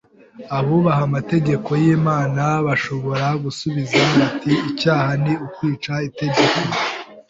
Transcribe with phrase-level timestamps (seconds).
[0.57, 6.57] Abubaha amategeko y’Imana bashobora gusubiza bati: «Icyaha ni ukwica itegeko